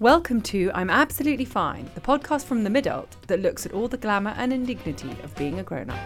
[0.00, 3.96] Welcome to I'm Absolutely Fine, the podcast from the Midult that looks at all the
[3.96, 5.98] glamour and indignity of being a grown-up.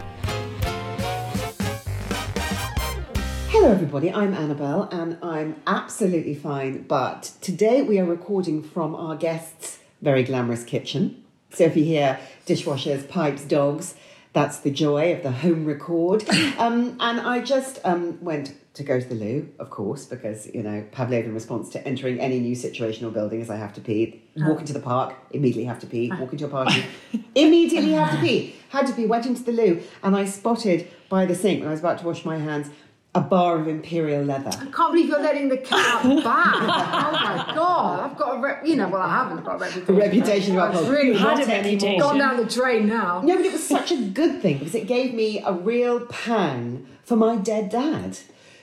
[3.51, 4.11] Hello, everybody.
[4.11, 6.85] I'm Annabelle and I'm absolutely fine.
[6.85, 11.23] But today we are recording from our guest's very glamorous kitchen.
[11.51, 13.95] So if you hear dishwashers, pipes, dogs,
[14.33, 16.25] that's the joy of the home record.
[16.59, 20.63] Um, and I just um, went to go to the loo, of course, because, you
[20.63, 24.23] know, Pavlovian response to entering any new situation or building is I have to pee.
[24.37, 26.13] Walk into the park, immediately have to pee.
[26.21, 26.85] Walk into a party,
[27.35, 28.55] immediately have to pee.
[28.69, 31.73] Had to pee, went into the loo, and I spotted by the sink when I
[31.73, 32.71] was about to wash my hands
[33.15, 34.49] a bar of imperial leather.
[34.49, 36.55] I can't believe you're letting the cat out of the bag.
[36.55, 38.67] oh my god, I've got a rep.
[38.67, 39.95] You know, well, I haven't got a reputation.
[39.95, 42.01] A reputation about It's really had not a reputation.
[42.01, 43.21] Gone down the drain now.
[43.23, 46.87] No, but it was such a good thing because it gave me a real pang
[47.05, 48.19] for my dead dad,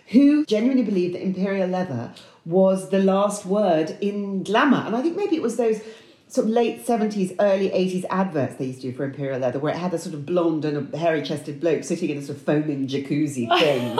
[0.08, 2.14] who genuinely believed that imperial leather
[2.45, 4.83] was the last word in glamour.
[4.88, 5.80] And I think maybe it was those
[6.27, 9.73] sort of late 70s, early 80s adverts they used to do for imperial leather, where
[9.73, 12.38] it had a sort of blonde and a hairy chested bloke sitting in a sort
[12.38, 13.95] of foaming jacuzzi thing.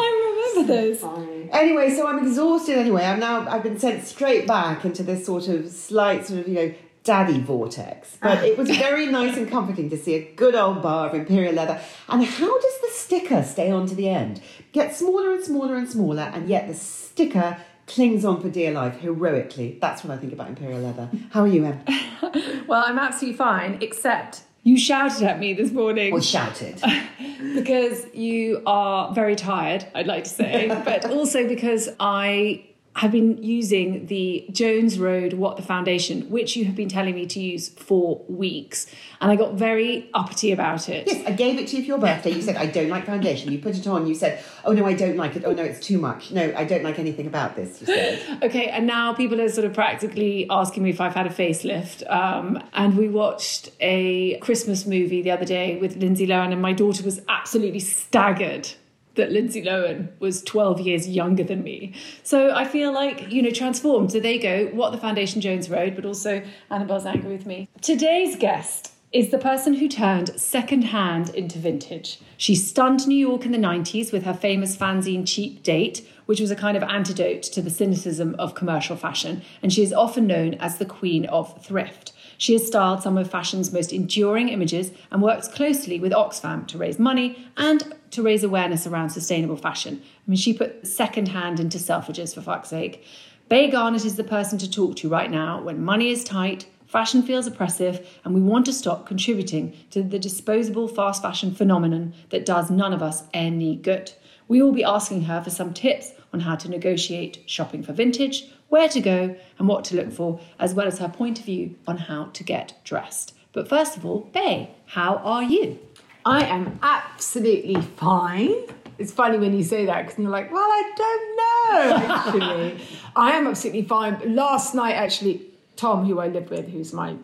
[0.68, 1.50] Remember those.
[1.52, 3.06] Anyway, so I'm exhausted anyway.
[3.06, 6.54] I'm now I've been sent straight back into this sort of slight sort of, you
[6.56, 6.74] know,
[7.04, 8.18] daddy vortex.
[8.22, 11.54] But it was very nice and comforting to see a good old bar of imperial
[11.54, 11.80] leather.
[12.08, 14.42] And how does the sticker stay on to the end?
[14.72, 17.58] Get smaller and smaller and smaller, and yet the sticker
[17.88, 19.80] clings on for dear life heroically.
[19.82, 21.10] That's what I think about imperial leather.
[21.32, 21.84] How are you, Em?
[22.68, 26.82] Well, I'm absolutely fine, except you shouted at me this morning Or shouted.
[27.56, 32.66] because you are very tired, I'd like to say, but also because I
[33.00, 37.26] have been using the Jones Road What the Foundation, which you have been telling me
[37.28, 38.88] to use for weeks.
[39.22, 41.08] And I got very uppity about it.
[41.08, 42.32] Yes, I gave it to you for your birthday.
[42.32, 43.54] You said, I don't like foundation.
[43.54, 44.06] You put it on.
[44.06, 45.44] You said, oh no, I don't like it.
[45.46, 46.32] Oh no, it's too much.
[46.32, 48.44] No, I don't like anything about this, you said.
[48.50, 52.10] Okay, and now people are sort of practically asking me if I've had a facelift.
[52.12, 56.74] Um, and we watched a Christmas movie the other day with Lindsay Lohan, and my
[56.74, 58.68] daughter was absolutely staggered
[59.16, 61.94] that Lindsay Lohan was 12 years younger than me.
[62.24, 64.12] So I feel like, you know, transformed.
[64.12, 67.68] So there you go, what the Foundation Jones Road, but also Annabelle's angry with me.
[67.82, 72.20] Today's guest is the person who turned second-hand into vintage.
[72.38, 76.52] She stunned New York in the 90s with her famous fanzine Cheap Date, which was
[76.52, 80.54] a kind of antidote to the cynicism of commercial fashion, and she is often known
[80.56, 82.14] as the queen of thrift.
[82.40, 86.78] She has styled some of fashion's most enduring images and works closely with Oxfam to
[86.78, 90.02] raise money and to raise awareness around sustainable fashion.
[90.02, 93.04] I mean, she put second hand into Selfridges for fuck's sake.
[93.50, 97.24] Bay Garnett is the person to talk to right now when money is tight, fashion
[97.24, 102.46] feels oppressive, and we want to stop contributing to the disposable fast fashion phenomenon that
[102.46, 104.14] does none of us any good.
[104.48, 108.50] We will be asking her for some tips on how to negotiate shopping for vintage,
[108.70, 111.76] where to go, and what to look for, as well as her point of view
[111.88, 113.34] on how to get dressed.
[113.52, 115.80] But first of all, Bay, how are you?
[116.26, 118.54] I am absolutely fine.
[118.98, 122.86] It's funny when you say that because you're like, well, I don't know, actually.
[123.16, 124.36] I am absolutely fine.
[124.36, 125.42] Last night, actually,
[125.76, 127.16] Tom, who I live with, who's my,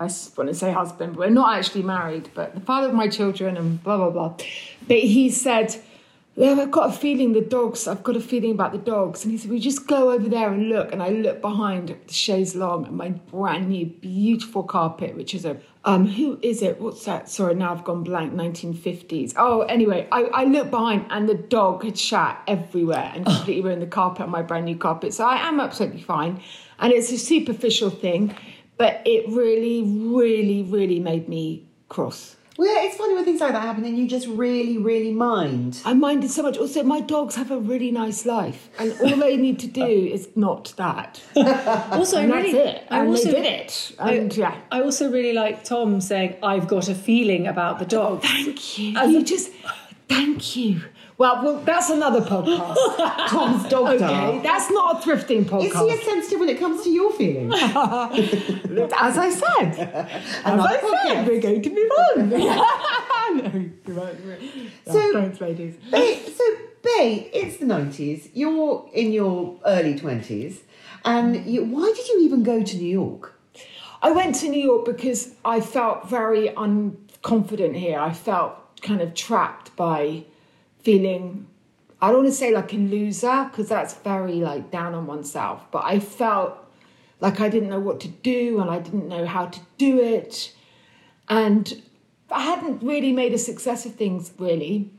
[0.00, 3.08] I want to say husband, but we're not actually married, but the father of my
[3.08, 4.34] children and blah, blah, blah.
[4.86, 5.76] But he said,
[6.40, 9.24] yeah, I've got a feeling the dogs, I've got a feeling about the dogs.
[9.24, 10.90] And he said, we just go over there and look.
[10.90, 15.44] And I look behind the chaise long and my brand new, beautiful carpet, which is
[15.44, 16.80] a, um, who is it?
[16.80, 17.28] What's that?
[17.28, 19.34] Sorry, now I've gone blank, 1950s.
[19.36, 23.82] Oh, anyway, I, I look behind and the dog had shat everywhere and completely ruined
[23.82, 25.12] the carpet on my brand new carpet.
[25.12, 26.40] So I am absolutely fine.
[26.78, 28.34] And it's a superficial thing,
[28.78, 32.36] but it really, really, really made me cross.
[32.60, 35.80] Well, it's funny when things like that happen and you just really, really mind.
[35.86, 36.58] I minded so much.
[36.58, 40.28] Also, my dogs have a really nice life, and all they need to do is
[40.36, 41.22] not that.
[41.90, 42.86] Also, I really, that's it.
[42.90, 43.92] I And also, they did it.
[43.98, 44.60] And yeah.
[44.70, 49.00] I also really like Tom saying, "I've got a feeling about the dog." Thank you.
[49.08, 49.50] you just
[50.06, 50.82] thank you.
[51.20, 52.74] Well, well, that's another podcast.
[53.28, 55.64] Tom's dog Okay, that's not a thrifting podcast.
[55.66, 55.98] Is podcast.
[55.98, 57.52] he sensitive when it comes to your feelings?
[57.62, 61.26] As I said, as I Another said, podcast.
[61.28, 62.28] we're going to move on.
[62.30, 64.16] no, you're right.
[64.24, 64.40] you're right.
[64.86, 65.76] Yeah, So- thanks, ladies.
[65.90, 66.44] Bay, so,
[66.82, 68.30] Bay, it's the 90s.
[68.32, 70.60] You're in your early 20s.
[71.04, 73.38] And you, why did you even go to New York?
[74.00, 77.98] I went to New York because I felt very unconfident here.
[78.00, 80.24] I felt kind of trapped by
[80.82, 81.46] feeling,
[82.00, 85.70] I don't want to say like a loser because that's very like down on oneself,
[85.70, 86.56] but I felt
[87.20, 90.54] like I didn't know what to do and I didn't know how to do it.
[91.28, 91.82] And
[92.30, 94.90] I hadn't really made a success of things really.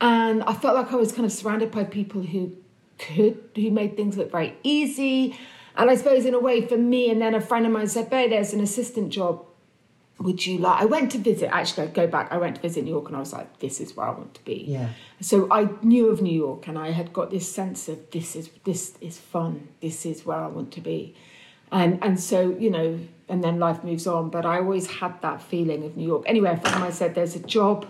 [0.00, 2.56] And I felt like I was kind of surrounded by people who
[2.98, 5.38] could, who made things look very easy.
[5.76, 8.10] And I suppose in a way for me, and then a friend of mine said,
[8.10, 9.44] Babe, there's an assistant job.
[10.20, 10.80] Would you like?
[10.80, 12.30] I went to visit, actually, I go back.
[12.30, 14.34] I went to visit New York and I was like, this is where I want
[14.34, 14.64] to be.
[14.68, 14.90] Yeah.
[15.20, 18.48] So I knew of New York and I had got this sense of this is
[18.64, 19.68] this is fun.
[19.80, 21.16] This is where I want to be.
[21.72, 24.30] And and so, you know, and then life moves on.
[24.30, 26.22] But I always had that feeling of New York.
[26.26, 27.86] Anyway, a friend of said there's a job.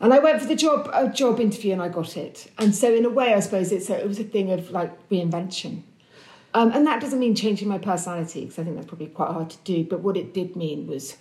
[0.00, 2.50] And I went for the job a job interview and I got it.
[2.58, 5.08] And so in a way I suppose it's a, it was a thing of like
[5.10, 5.82] reinvention.
[6.54, 9.50] Um, and that doesn't mean changing my personality because I think that's probably quite hard
[9.50, 9.84] to do.
[9.84, 11.16] But what it did mean was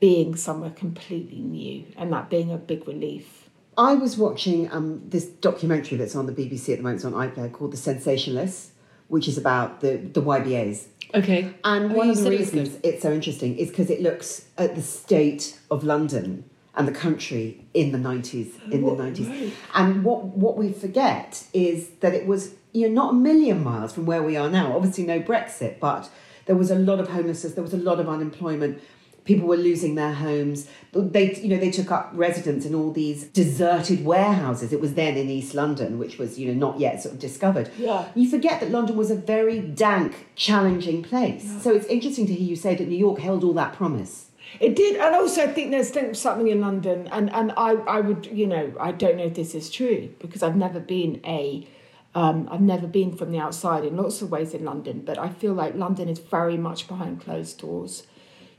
[0.00, 3.48] being somewhere completely new and that being a big relief.
[3.76, 7.12] I was watching um, this documentary that's on the BBC at the moment, it's on
[7.12, 8.70] iPlayer, called The Sensationalists,
[9.08, 10.86] which is about the, the YBAs.
[11.14, 14.00] Okay, And Oh, one of the said it reasons it's so interesting is because it
[14.00, 16.44] looks at the state of London
[16.80, 19.52] and the country in the 90s, in the 90s.
[19.74, 23.92] And what, what we forget is that it was you know, not a million miles
[23.92, 24.74] from where we are now.
[24.74, 26.08] Obviously, no Brexit, but
[26.46, 28.82] there was a lot of homelessness, there was a lot of unemployment.
[29.24, 30.68] People were losing their homes.
[30.92, 34.72] They, you know, they took up residence in all these deserted warehouses.
[34.72, 37.70] It was then in East London, which was, you know, not yet sort of discovered.
[37.76, 38.08] Yeah.
[38.14, 41.62] You forget that London was a very dank, challenging place.
[41.62, 44.29] So it's interesting to hear you say that New York held all that promise.
[44.58, 48.26] It did, and also I think there's something in London, and and I I would
[48.26, 51.68] you know I don't know if this is true because I've never been a
[52.14, 55.28] um, I've never been from the outside in lots of ways in London, but I
[55.28, 58.06] feel like London is very much behind closed doors.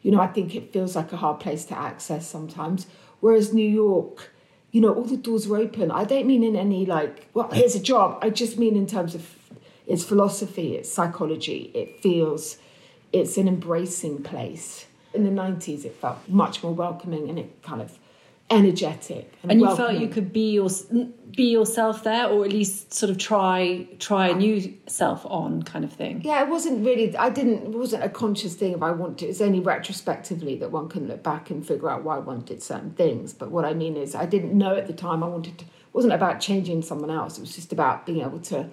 [0.02, 2.88] You know, I think it feels like a hard place to access sometimes,
[3.20, 4.32] whereas New York.
[4.72, 5.92] You know, all the doors are open.
[5.92, 8.18] I don't mean in any like, well, here's a job.
[8.22, 9.36] I just mean in terms of
[9.86, 11.72] its philosophy, its psychology.
[11.74, 12.58] It feels
[13.12, 14.86] it's an embracing place.
[15.14, 17.98] In the 90s, it felt much more welcoming and it kind of
[18.52, 19.34] energetic.
[19.44, 20.70] And, And you felt you could be your
[21.36, 25.86] be yourself there, or at least sort of try try a new self on, kind
[25.86, 26.22] of thing.
[26.24, 29.40] Yeah, it wasn't really, I didn't, it wasn't a conscious thing if I wanted, it's
[29.40, 33.32] only retrospectively that one can look back and figure out why one did certain things.
[33.34, 35.94] But what I mean is, I didn't know at the time I wanted to, it
[35.94, 38.70] wasn't about changing someone else, it was just about being able to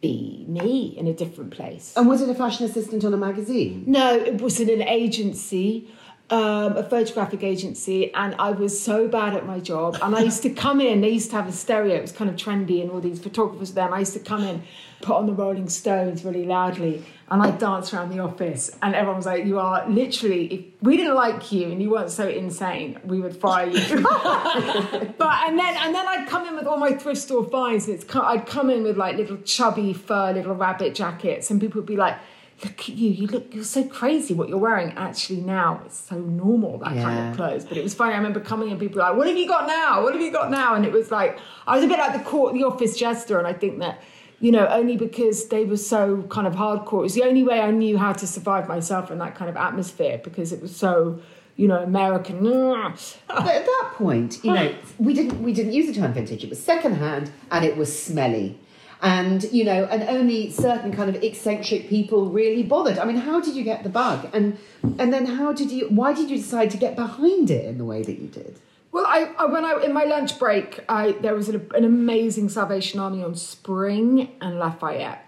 [0.00, 1.92] be me in a different place.
[1.96, 3.84] And was it a fashion assistant on a magazine?
[3.86, 5.88] No, it was in an agency,
[6.30, 9.98] um, a photographic agency, and I was so bad at my job.
[10.00, 12.30] And I used to come in, they used to have a stereo, it was kind
[12.30, 13.86] of trendy, and all these photographers there.
[13.86, 14.62] And I used to come in,
[15.02, 18.70] put on the Rolling Stones really loudly, and I'd dance around the office.
[18.80, 22.10] And everyone was like, You are literally, if we didn't like you and you weren't
[22.10, 24.02] so insane, we would fire you.
[24.02, 28.00] but and then and then I'd come in with all my thrift store finds, and
[28.00, 31.88] it's I'd come in with like little chubby fur, little rabbit jackets, and people would
[31.88, 32.16] be like,
[32.64, 33.10] "Look at you!
[33.10, 34.34] You look you're so crazy.
[34.34, 37.94] What you're wearing actually now it's so normal that kind of clothes." But it was
[37.94, 38.12] funny.
[38.14, 40.02] I remember coming and people were like, "What have you got now?
[40.02, 42.24] What have you got now?" And it was like I was a bit like the
[42.24, 44.02] court, the office jester, and I think that.
[44.42, 47.00] You know, only because they were so kind of hardcore.
[47.00, 49.56] It was the only way I knew how to survive myself in that kind of
[49.58, 51.20] atmosphere because it was so,
[51.56, 52.42] you know, American.
[53.28, 56.42] But at that point, you know, we didn't we didn't use the term vintage.
[56.42, 58.58] It was secondhand and it was smelly.
[59.02, 62.98] And you know, and only certain kind of eccentric people really bothered.
[62.98, 64.28] I mean, how did you get the bug?
[64.32, 64.58] And
[64.98, 67.84] and then how did you why did you decide to get behind it in the
[67.84, 68.60] way that you did?
[68.92, 72.48] Well, I, I when I in my lunch break, I there was an, an amazing
[72.48, 75.24] Salvation Army on Spring and Lafayette,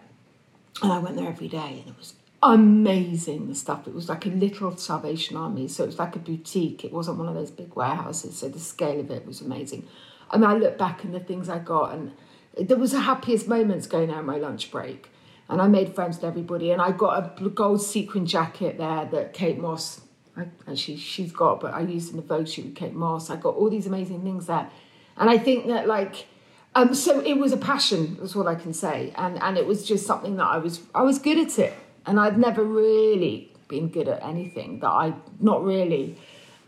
[0.82, 3.86] and I went there every day, and it was amazing the stuff.
[3.86, 6.84] It was like a little Salvation Army, so it was like a boutique.
[6.84, 9.86] It wasn't one of those big warehouses, so the scale of it was amazing.
[10.34, 12.12] Mean, I look back and the things I got, and
[12.58, 15.08] there was the happiest moments going out my lunch break.
[15.48, 19.34] And I made friends with everybody, and I got a gold sequin jacket there that
[19.34, 20.00] Kate Moss
[20.36, 23.28] I, and she she's got, but I used in the Vogue shoot with Kate Moss.
[23.30, 24.70] I got all these amazing things there,
[25.16, 26.26] and I think that like.
[26.74, 29.86] Um, so it was a passion, that's what I can say, and and it was
[29.86, 31.74] just something that I was I was good at it,
[32.06, 36.16] and I'd never really been good at anything that I not really,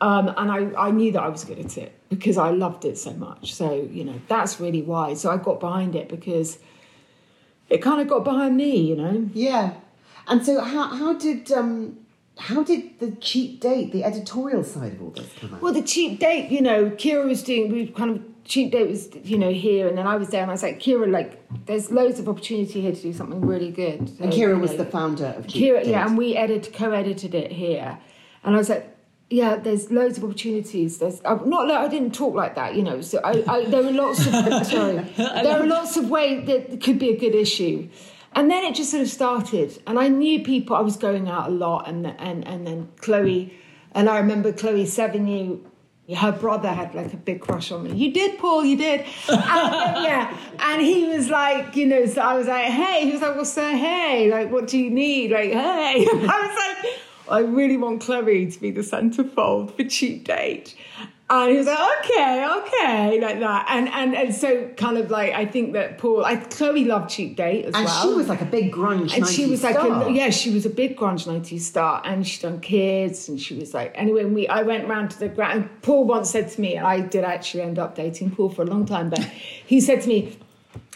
[0.02, 2.98] um, and I I knew that I was good at it because I loved it
[2.98, 3.54] so much.
[3.54, 5.14] So you know that's really why.
[5.14, 6.58] So I got behind it because
[7.70, 9.28] it kind of got behind me, you know.
[9.32, 9.74] Yeah.
[10.26, 11.98] And so how how did um
[12.38, 15.62] how did the cheap date, the editorial side of all this come out?
[15.62, 19.08] Well, the cheap date, you know, Kira was doing, we kind of, cheap date was,
[19.22, 21.90] you know, here, and then I was there, and I was like, Kira, like, there's
[21.90, 24.08] loads of opportunity here to do something really good.
[24.08, 25.90] So, and Kira you was the founder of Cheap Kira, Date.
[25.90, 27.98] yeah, and we edited co-edited it here,
[28.42, 28.93] and I was like,
[29.34, 30.98] yeah, there's loads of opportunities.
[30.98, 31.66] There's uh, not.
[31.66, 33.00] Like, I didn't talk like that, you know.
[33.00, 34.32] So I, I, there are lots of
[34.66, 34.98] sorry.
[35.16, 37.88] There are lots of ways that could be a good issue,
[38.34, 39.82] and then it just sort of started.
[39.88, 40.76] And I knew people.
[40.76, 43.52] I was going out a lot, and and and then Chloe,
[43.90, 45.60] and I remember Chloe Sevigny
[46.12, 47.94] her brother had like a big crush on me.
[47.94, 49.06] You did, Paul, you did.
[49.28, 50.36] And, yeah.
[50.58, 53.06] And he was like, you know, so I was like, hey.
[53.06, 55.30] He was like, well, sir, hey, like, what do you need?
[55.30, 56.06] Like, hey.
[56.06, 60.74] I was like, I really want Chloe to be the centerfold for Cheap Date.
[61.30, 63.66] And he was like, okay, okay, like that.
[63.70, 67.36] And and and so kind of like I think that Paul I Chloe loved Cheap
[67.36, 67.94] Date as and well.
[67.94, 70.02] And she was like a big grunge and she 90s was like star.
[70.02, 73.54] a, yeah she was a big grunge 90s star and she'd done kids and she
[73.58, 76.60] was like anyway we I went round to the ground and Paul once said to
[76.60, 79.20] me and I did actually end up dating Paul for a long time but
[79.66, 80.36] he said to me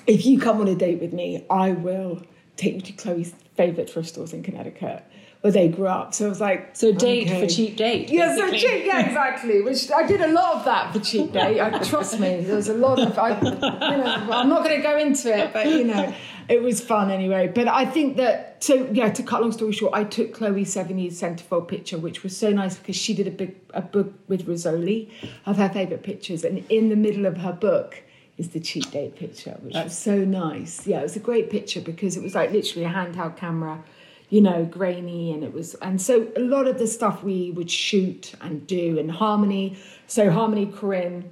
[0.06, 2.20] if you come on a date with me I will
[2.56, 5.04] take you to Chloe's favourite thrift stores in Connecticut
[5.40, 7.40] where they grew up so I was like So date okay.
[7.40, 8.10] for cheap date.
[8.10, 9.62] yeah, so cheap, yeah, exactly.
[9.62, 11.60] Which I did a lot of that for cheap date.
[11.60, 13.16] I, trust me, there was a lot of.
[13.18, 16.12] I, you know, I'm not going to go into it, but you know,
[16.48, 17.50] it was fun anyway.
[17.54, 19.10] But I think that so yeah.
[19.10, 22.76] To cut long story short, I took Chloe Sevigny's centerfold picture, which was so nice
[22.76, 25.10] because she did a big a book with Rizzoli
[25.46, 28.02] of her favourite pictures, and in the middle of her book
[28.38, 30.86] is the cheap date picture, which was so nice.
[30.86, 33.82] Yeah, it was a great picture because it was like literally a handheld camera
[34.30, 37.70] you know, grainy, and it was, and so a lot of the stuff we would
[37.70, 39.76] shoot and do in Harmony.
[40.06, 41.24] So Harmony Korine,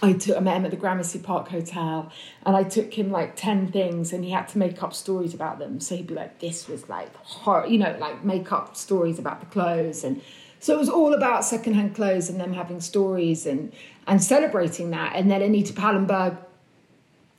[0.00, 2.12] I took I met him at the Gramercy Park Hotel,
[2.46, 5.58] and I took him like ten things, and he had to make up stories about
[5.58, 5.80] them.
[5.80, 9.40] So he'd be like, "This was like horror," you know, like make up stories about
[9.40, 10.22] the clothes, and
[10.60, 13.72] so it was all about secondhand clothes and them having stories and
[14.06, 15.16] and celebrating that.
[15.16, 16.36] And then Anita Pallenberg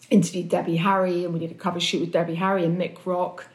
[0.09, 3.47] interviewed Debbie Harry, and we did a cover shoot with Debbie Harry and Mick Rock.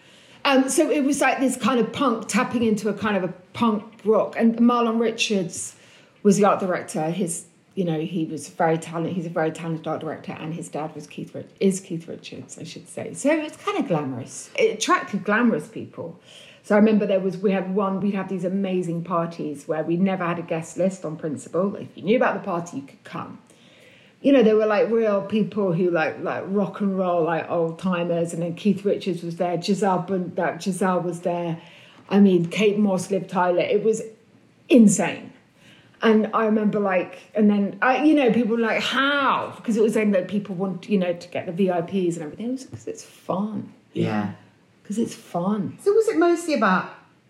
[0.48, 3.28] Um, so it was like this kind of punk tapping into a kind of a
[3.52, 4.34] punk rock.
[4.38, 5.76] And Marlon Richards
[6.22, 7.10] was the art director.
[7.10, 9.14] His, you know, he was very talented.
[9.14, 12.58] He's a very talented art director, and his dad was Keith Rich- is Keith Richards,
[12.58, 13.12] I should say.
[13.12, 14.48] So it's kind of glamorous.
[14.58, 16.18] It attracted glamorous people.
[16.62, 18.00] So I remember there was we had one.
[18.00, 21.76] We'd have these amazing parties where we never had a guest list on principle.
[21.76, 23.38] If you knew about the party, you could come
[24.20, 27.78] you know, there were like real people who like like rock and roll, like old
[27.78, 31.60] timers, and then Keith Richards was there, Giselle Bund, that Giselle was there.
[32.08, 33.60] I mean, Kate Moss, Liv Tyler.
[33.60, 34.02] It was
[34.68, 35.32] insane.
[36.00, 39.52] And I remember like, and then I, you know, people were like, how?
[39.56, 42.46] Because it was then that people want, you know, to get the VIPs and everything.
[42.46, 43.72] It was because it's fun.
[43.92, 44.32] yeah.
[44.82, 45.76] Because it's fun.
[45.82, 46.88] So was it mostly about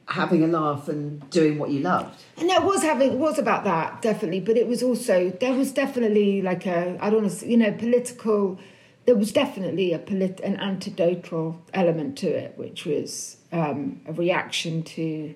[0.09, 2.23] having a laugh and doing what you loved?
[2.37, 5.73] And there was having it was about that definitely, but it was also there was
[5.73, 8.59] definitely like a I don't know you know political.
[9.05, 14.83] There was definitely a polit an antidotal element to it, which was um, a reaction
[14.83, 15.35] to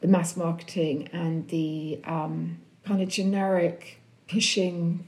[0.00, 5.04] the mass marketing and the um, kind of generic pushing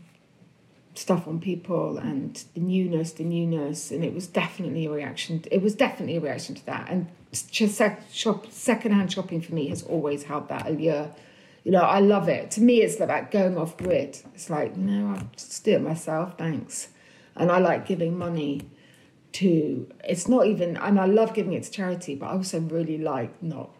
[0.94, 5.44] stuff on people and the newness, the newness, and it was definitely a reaction.
[5.50, 6.88] It was definitely a reaction to that.
[6.90, 11.10] And shop, secondhand shopping for me has always held that allure.
[11.64, 12.50] You know, I love it.
[12.52, 14.18] To me, it's about going off grid.
[14.34, 16.88] It's like, no, I'll just do it myself, thanks.
[17.36, 18.62] And I like giving money
[19.32, 19.86] to.
[20.04, 23.42] It's not even, and I love giving it to charity, but I also really like
[23.42, 23.70] not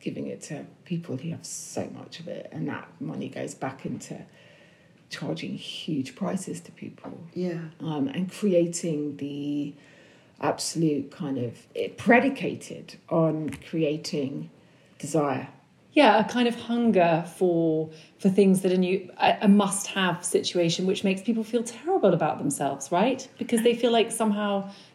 [0.00, 3.86] giving it to people who have so much of it, and that money goes back
[3.86, 4.18] into
[5.10, 7.58] charging huge prices to people Yeah.
[7.80, 9.74] um, and creating the
[10.40, 11.52] absolute kind of
[11.96, 14.50] predicated on creating
[14.98, 15.48] desire.
[15.92, 20.24] yeah a kind of hunger for for things that are new a, a must have
[20.24, 24.52] situation which makes people feel terrible about themselves right because they feel like somehow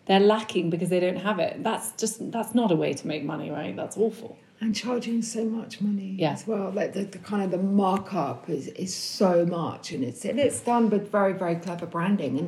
[0.08, 3.24] they're lacking because they don't have it that's just that's not a way to make
[3.24, 6.32] money right that's awful And charging so much money Yeah.
[6.38, 6.68] as well.
[6.80, 10.62] Like the, the kind of the markup is, is so much and it's and it's
[10.72, 12.34] done with very, very clever branding.
[12.40, 12.48] And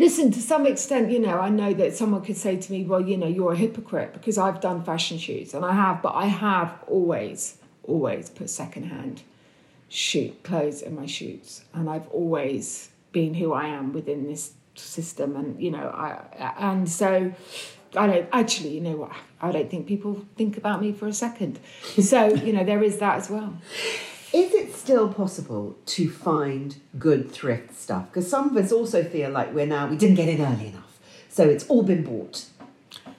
[0.00, 3.02] listen, to some extent, you know, I know that someone could say to me, Well,
[3.02, 6.26] you know, you're a hypocrite because I've done fashion shoots and I have, but I
[6.26, 9.22] have always always put secondhand
[9.88, 15.36] shoot clothes in my shoots, and I've always been who I am within this system,
[15.36, 17.32] and you know, I and so
[17.96, 19.12] I don't actually, you know what?
[19.42, 21.58] I don't think people think about me for a second.
[22.00, 23.58] So you know, there is that as well.
[24.32, 28.06] Is it still possible to find good thrift stuff?
[28.06, 31.00] Because some of us also feel like we're now we didn't get in early enough,
[31.28, 32.46] so it's all been bought.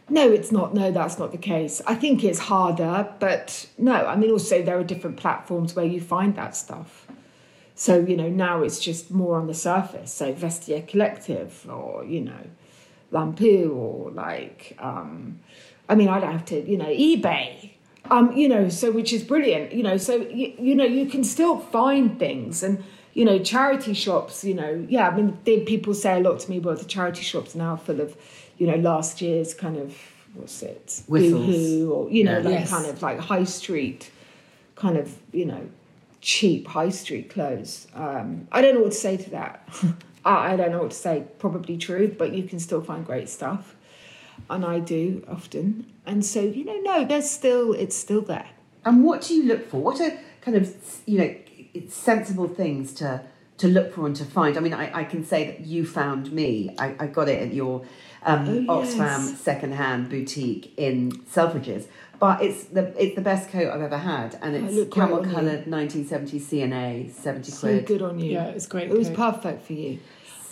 [0.09, 0.73] No, it's not.
[0.73, 1.81] No, that's not the case.
[1.85, 4.05] I think it's harder, but no.
[4.05, 7.07] I mean, also there are different platforms where you find that stuff.
[7.75, 10.13] So you know now it's just more on the surface.
[10.13, 12.47] So Vestiaire Collective, or you know,
[13.11, 15.39] Lampoo, or like, um,
[15.89, 17.70] I mean, I don't have to, you know, eBay.
[18.11, 19.71] Um, you know, so which is brilliant.
[19.71, 23.93] You know, so you, you know you can still find things and you know charity
[23.93, 24.43] shops.
[24.43, 25.07] You know, yeah.
[25.09, 26.59] I mean, they, people say a lot to me.
[26.59, 28.15] Well, the charity shops now full of
[28.57, 29.97] you know, last year's kind of
[30.35, 31.45] what's it, Whistles.
[31.47, 32.43] Boohoo, or you know, Yeah.
[32.49, 32.69] like Yes.
[32.69, 34.11] kind of like high street,
[34.75, 35.63] kind of you know,
[36.21, 37.87] cheap high street clothes.
[37.95, 39.67] Um, I don't know what to say to that.
[40.25, 41.23] I, I don't know what to say.
[41.39, 43.75] Probably true, but you can still find great stuff,
[44.51, 45.85] and I do often.
[46.05, 48.47] And so you know, no, there's still it's still there.
[48.85, 49.81] And what do you look for?
[49.81, 51.35] What are kind of you know
[51.87, 53.21] sensible things to
[53.57, 54.57] to look for and to find?
[54.57, 56.75] I mean, I, I can say that you found me.
[56.79, 57.85] I, I got it at your
[58.23, 59.39] um, Oh, Oxfam yes.
[59.39, 61.85] second-hand boutique in Selfridges.
[62.19, 66.37] But it's the it's the best coat I've ever had, and it's camel coloured 1970
[66.37, 67.51] C&A, 70 quid.
[67.53, 68.33] So good on you.
[68.33, 69.97] Yeah, it's great It was perfect for you.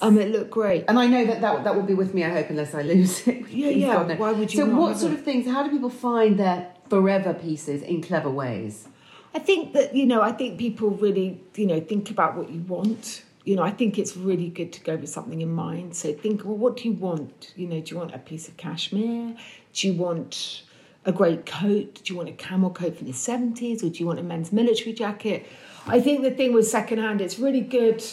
[0.01, 0.86] Um, it looked great.
[0.88, 2.24] And I know that, that that will be with me.
[2.24, 3.46] I hope unless I lose it.
[3.50, 4.15] Yeah, yeah, God, no.
[4.15, 5.20] why would you So, not what sort it?
[5.20, 5.46] of things?
[5.48, 8.88] How do people find their forever pieces in clever ways?
[9.36, 12.62] I think that you know, I think people really you know think about what you
[12.62, 13.24] want.
[13.46, 15.96] You know, I think it's really good to go with something in mind.
[15.96, 17.53] So think, well, what do you want?
[17.56, 19.36] You know, do you want a piece of cashmere?
[19.74, 20.63] Do you want
[21.06, 22.01] a great coat?
[22.03, 24.51] Do you want a camel coat from the seventies, or do you want a men's
[24.51, 25.46] military jacket?
[25.88, 28.03] I think the thing with secondhand, it's really good.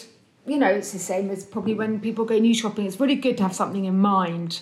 [0.47, 2.85] You know, it's the same as probably when people go new shopping.
[2.85, 4.61] It's really good to have something in mind.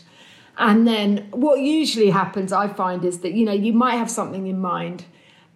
[0.58, 4.48] And then what usually happens, I find, is that you know you might have something
[4.48, 5.06] in mind,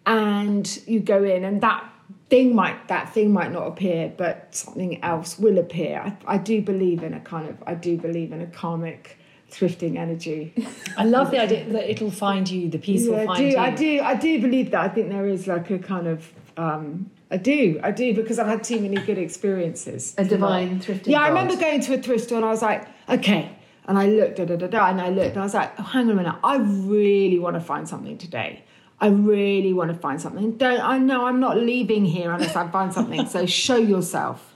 [0.05, 1.83] and you go in, and that
[2.29, 6.17] thing might that thing might not appear, but something else will appear.
[6.27, 9.17] I, I do believe in a kind of I do believe in a karmic
[9.49, 10.53] thrifting energy.
[10.97, 13.45] I love the idea that it'll find you, the piece Yeah, will I find do,
[13.45, 13.57] you.
[13.57, 14.81] I do, I do believe that.
[14.81, 18.47] I think there is like a kind of, um, I do, I do, because I've
[18.47, 20.15] had too many good experiences.
[20.17, 22.87] A divine thrifting Yeah, I remember going to a thrift store and I was like,
[23.07, 23.55] okay.
[23.85, 25.83] And I looked, da da da da, and I looked, and I was like, oh,
[25.83, 28.63] hang on a minute, I really want to find something today.
[29.01, 30.57] I really want to find something.
[30.57, 33.27] Don't I know I'm not leaving here unless I find something.
[33.27, 34.55] So show yourself.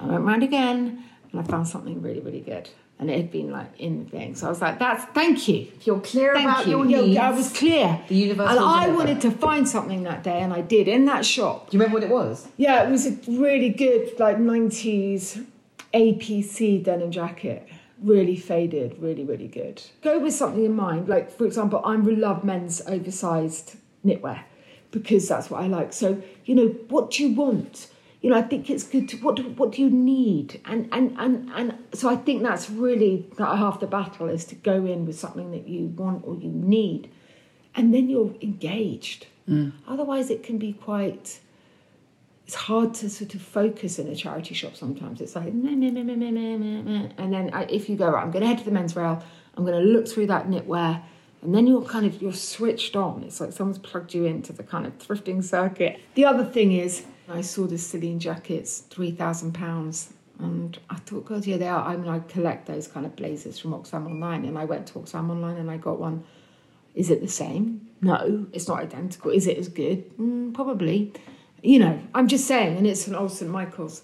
[0.00, 2.68] I went round again and I found something really, really good.
[2.98, 4.34] And it had been like in the thing.
[4.34, 5.68] So I was like, that's thank you.
[5.82, 6.78] You're clear Thank about you.
[6.78, 8.00] your needs, I was clear.
[8.08, 11.26] the universe And I wanted to find something that day, and I did in that
[11.26, 11.68] shop.
[11.70, 12.48] Do you remember what it was?
[12.56, 15.44] Yeah, it was a really good, like 90s
[15.92, 17.68] APC denim jacket.
[18.02, 19.82] Really faded, really, really good.
[20.02, 21.08] Go with something in mind.
[21.08, 24.40] Like, for example, I love men's oversized knitwear
[24.90, 25.92] because that's what I like.
[25.92, 27.88] So, you know, what do you want?
[28.20, 30.60] you know, I think it's good to what do what do you need?
[30.64, 34.54] And and and and so I think that's really that half the battle is to
[34.54, 37.10] go in with something that you want or you need,
[37.74, 39.26] and then you're engaged.
[39.48, 39.72] Mm.
[39.86, 41.40] Otherwise, it can be quite.
[42.46, 45.20] It's hard to sort of focus in a charity shop sometimes.
[45.20, 47.08] It's like, meh, meh, meh, meh, meh, meh, meh.
[47.18, 49.20] and then I, if you go, right, I'm going to head to the men's rail,
[49.56, 51.02] I'm going to look through that knitwear,
[51.42, 53.24] and then you're kind of, you're switched on.
[53.24, 55.98] It's like someone's plugged you into the kind of thrifting circuit.
[56.14, 60.12] The other thing is, I saw the Celine jackets, £3,000.
[60.38, 61.82] And I thought, God, yeah, they are.
[61.82, 64.44] I mean, I collect those kind of blazers from Oxfam Online.
[64.44, 66.24] And I went to Oxfam Online and I got one.
[66.94, 67.88] Is it the same?
[68.02, 69.30] No, it's not identical.
[69.30, 70.16] Is it as good?
[70.18, 71.12] Mm, probably.
[71.62, 73.50] You know, I'm just saying, and it's an old St.
[73.50, 74.02] Michael's.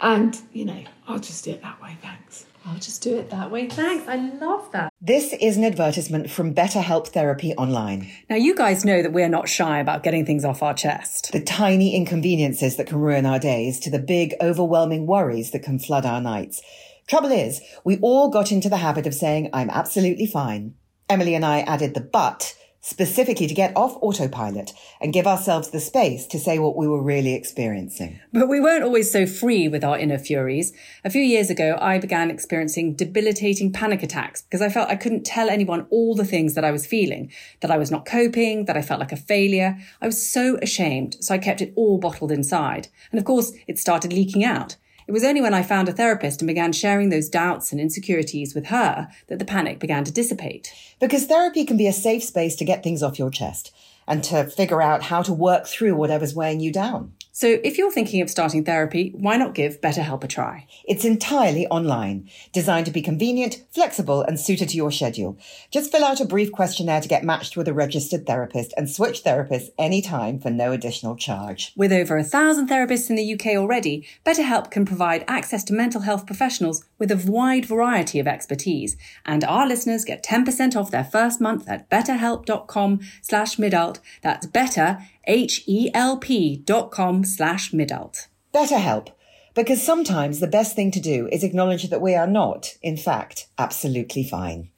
[0.00, 2.46] And, you know, I'll just do it that way, thanks.
[2.68, 3.66] I'll just do it that way.
[3.66, 4.06] Thanks.
[4.06, 4.92] I love that.
[5.00, 8.10] This is an advertisement from BetterHelp Therapy Online.
[8.28, 11.32] Now, you guys know that we're not shy about getting things off our chest.
[11.32, 15.78] The tiny inconveniences that can ruin our days to the big, overwhelming worries that can
[15.78, 16.60] flood our nights.
[17.06, 20.74] Trouble is, we all got into the habit of saying, I'm absolutely fine.
[21.08, 22.54] Emily and I added the but
[22.88, 27.02] specifically to get off autopilot and give ourselves the space to say what we were
[27.02, 28.18] really experiencing.
[28.32, 30.72] But we weren't always so free with our inner furies.
[31.04, 35.26] A few years ago, I began experiencing debilitating panic attacks because I felt I couldn't
[35.26, 38.76] tell anyone all the things that I was feeling, that I was not coping, that
[38.76, 39.76] I felt like a failure.
[40.00, 42.88] I was so ashamed, so I kept it all bottled inside.
[43.12, 44.76] And of course, it started leaking out.
[45.08, 48.54] It was only when I found a therapist and began sharing those doubts and insecurities
[48.54, 50.74] with her that the panic began to dissipate.
[51.00, 53.72] Because therapy can be a safe space to get things off your chest.
[54.08, 57.12] and to figure out how to work through whatever's weighing you down.
[57.38, 60.66] So if you're thinking of starting therapy, why not give BetterHelp a try?
[60.88, 65.38] It's entirely online, designed to be convenient, flexible, and suited to your schedule.
[65.70, 69.22] Just fill out a brief questionnaire to get matched with a registered therapist and switch
[69.22, 71.72] therapists anytime for no additional charge.
[71.76, 76.00] With over a thousand therapists in the UK already, BetterHelp can provide access to mental
[76.00, 78.96] health professionals with a wide variety of expertise.
[79.24, 84.00] And our listeners get 10% off their first month at betterhelp.com slash midult.
[84.22, 88.26] That's better, H-E-L-P dot com slash midult.
[88.54, 89.08] BetterHelp,
[89.54, 93.48] because sometimes the best thing to do is acknowledge that we are not, in fact,
[93.58, 94.70] absolutely fine.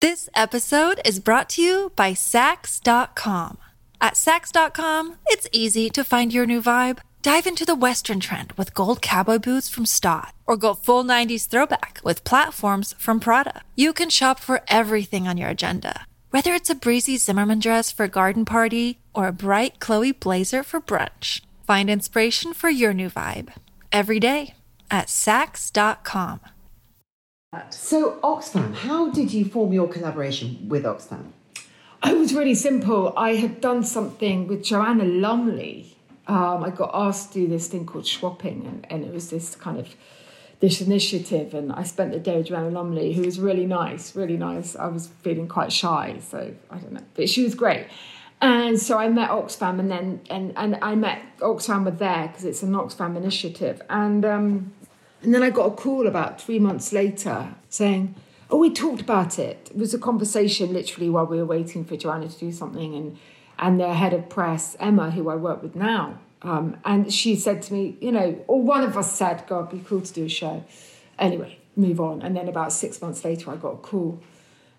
[0.00, 3.58] This episode is brought to you by Saks.com.
[4.00, 6.98] At Saks.com, it's easy to find your new vibe.
[7.26, 11.48] Dive into the Western trend with gold cowboy boots from Staud, or go full 90s
[11.48, 13.62] throwback with platforms from Prada.
[13.74, 18.04] You can shop for everything on your agenda, whether it's a breezy Zimmermann dress for
[18.04, 21.40] a garden party or a bright Chloe blazer for brunch.
[21.66, 23.48] Find inspiration for your new vibe
[23.90, 24.54] every day
[24.88, 26.38] at Saks.com.
[27.70, 31.32] So, Oxfam, how did you form your collaboration with Oxfam?
[32.04, 33.12] Oh, it was really simple.
[33.16, 35.95] I had done something with Joanna Lumley.
[36.28, 39.54] Um, I got asked to do this thing called swapping, and, and it was this
[39.54, 39.94] kind of
[40.60, 41.54] this initiative.
[41.54, 44.74] And I spent the day with Joanna Lumley, who was really nice, really nice.
[44.74, 47.86] I was feeling quite shy, so I don't know, but she was great.
[48.40, 52.44] And so I met Oxfam, and then and and I met Oxfam were there because
[52.44, 54.72] it's an Oxfam initiative, and um,
[55.22, 58.14] and then I got a call about three months later saying,
[58.50, 59.70] "Oh, we talked about it.
[59.70, 63.18] It was a conversation literally while we were waiting for Joanna to do something, and
[63.58, 67.62] and the head of press, Emma, who I work with now, um, and she said
[67.62, 70.26] to me, you know, or one of us said, God, it'd be cool to do
[70.26, 70.64] a show.
[71.18, 72.22] Anyway, move on.
[72.22, 74.20] And then about six months later, I got a call.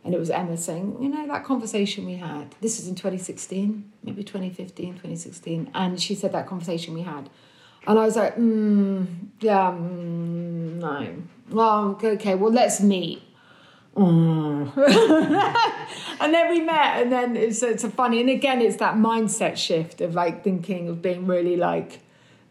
[0.05, 3.91] And it was Emma saying, you know, that conversation we had, this is in 2016,
[4.03, 5.71] maybe 2015, 2016.
[5.73, 7.29] And she said that conversation we had.
[7.85, 9.05] And I was like, mm,
[9.41, 11.15] yeah, mm, no.
[11.49, 13.21] Well, okay, well, let's meet.
[13.97, 14.71] Mm.
[16.21, 19.57] and then we met, and then it's, it's a funny, and again, it's that mindset
[19.57, 21.99] shift of like thinking of being really like a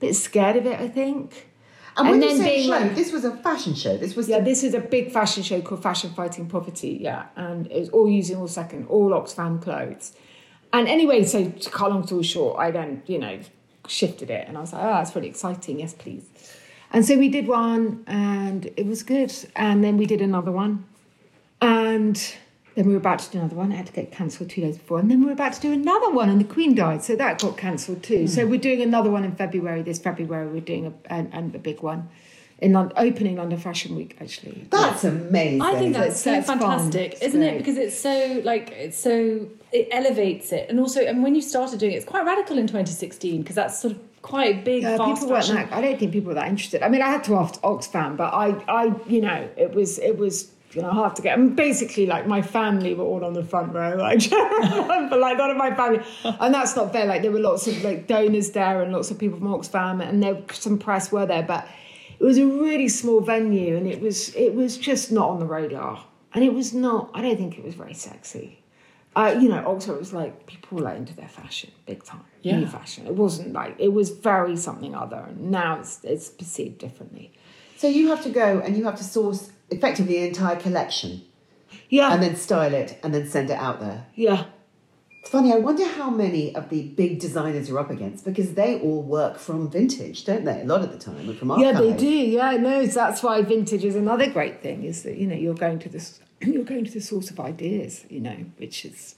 [0.01, 1.49] bit scared of it, I think.
[1.97, 3.97] And when And you then say being show, like- this was a fashion show.
[3.97, 6.99] This was Yeah, the- this is a big fashion show called Fashion Fighting Poverty.
[7.01, 10.13] Yeah, and it's all using all second, all Oxfam clothes.
[10.73, 13.39] And anyway, so to cut long story short, I then you know
[13.89, 15.79] shifted it, and I was like, oh, that's really exciting.
[15.81, 16.25] Yes, please.
[16.93, 19.33] And so we did one, and it was good.
[19.55, 20.85] And then we did another one,
[21.61, 22.35] and
[22.75, 23.73] then we were about to do another one.
[23.73, 25.73] It had to get cancelled two days before, and then we were about to do
[25.73, 28.27] another one, and the Queen died, so that got cancelled too.
[28.27, 28.51] So hmm.
[28.51, 29.83] we're doing another one in February.
[29.83, 32.09] This February, we're doing a, and, and a big one
[32.59, 34.17] in London, opening London Fashion Week.
[34.21, 35.63] Actually, That's amazing.
[35.63, 36.59] I think that's so That's fun.
[36.59, 37.59] fantastic, It's isn't it?
[37.59, 41.79] Because it's so like it's so it elevates it, and also and when you started
[41.79, 44.97] doing it, it's quite radical in 2016 because that's sort of quite a big, Yeah,
[44.97, 45.57] fast people weren't fashion.
[45.57, 45.73] that.
[45.73, 46.83] I don't think people were that interested.
[46.83, 50.19] I mean, I had to ask Oxfam, but I, I, you know, it was, it
[50.19, 51.33] was, you know, hard to get.
[51.39, 55.39] I mean, basically, like my family were all on the front row, like, but like
[55.39, 57.07] none of my family, and that's not fair.
[57.07, 60.23] Like there were lots of like donors there and lots of people from Oxfam, and
[60.23, 61.67] there some press were there, but
[62.21, 65.47] it was a really small venue, and it was, it was just not on the
[65.47, 67.11] radar, and it was not.
[67.15, 68.63] I don't think it was very sexy.
[69.15, 72.59] Uh, you know, Oxford was like people were like into their fashion big time, Yeah.
[72.59, 73.07] new fashion.
[73.07, 75.25] It wasn't like it was very something other.
[75.29, 77.33] And now it's it's perceived differently.
[77.79, 81.23] so you have to go and you have to source effectively the entire collection
[81.89, 84.07] Yeah, and then style it and then send it out there.
[84.15, 84.45] yeah,
[85.21, 88.79] It's funny, I wonder how many of the big designers you're up against because they
[88.81, 90.61] all work from vintage, don't they?
[90.61, 91.73] A lot of the time, from yeah.
[91.73, 92.07] They do.
[92.09, 94.85] Yeah, no, that's why vintage is another great thing.
[94.85, 98.05] Is that you know you're going to this you're going to the source of ideas.
[98.09, 99.17] You know, which is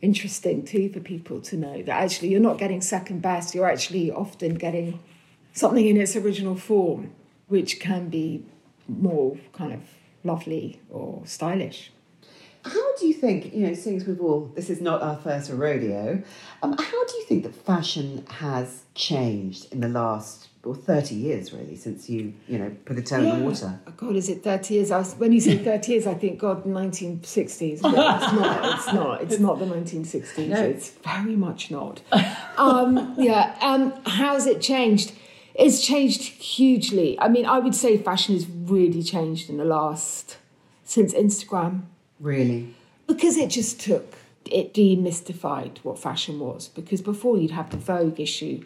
[0.00, 3.54] interesting too for people to know that actually you're not getting second best.
[3.54, 5.00] You're actually often getting
[5.52, 7.12] something in its original form,
[7.48, 8.44] which can be
[8.98, 9.80] more kind of
[10.24, 11.92] lovely or stylish.
[12.62, 16.22] How do you think, you know, since we've all, this is not our first rodeo,
[16.62, 21.54] um, how do you think that fashion has changed in the last, well, 30 years
[21.54, 23.80] really, since you, you know, put a toe in the water?
[23.86, 24.90] Oh, God, is it 30 years?
[24.90, 27.80] I was, when you say 30 years, I think, God, 1960s.
[27.80, 28.74] But it's not.
[28.74, 29.22] It's not.
[29.22, 30.50] It's not the 1960s.
[30.58, 32.02] It's very much not.
[32.58, 33.56] Um, yeah.
[33.62, 35.12] Um, how's it changed?
[35.60, 37.18] It's changed hugely.
[37.20, 40.38] I mean, I would say fashion has really changed in the last,
[40.84, 41.82] since Instagram.
[42.18, 42.74] Really?
[43.10, 44.14] because it just took
[44.46, 46.68] it demystified what fashion was.
[46.68, 48.64] Because before you'd have the vogue issue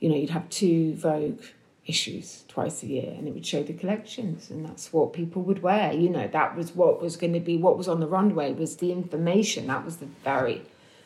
[0.00, 1.40] you know you'd have two vogue
[1.86, 5.62] issues twice a year and it would show the collections and that's what people would
[5.62, 5.92] wear.
[5.92, 8.76] You know that was what was going to be what was on the runway was
[8.76, 9.66] the information.
[9.68, 10.62] That was the very